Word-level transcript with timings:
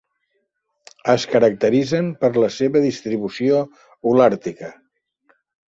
Es 1.13 1.25
caracteritzen 1.33 2.09
per 2.25 2.33
la 2.45 2.51
seva 2.57 2.83
distribució 2.87 3.63
Holàrtica. 4.13 4.75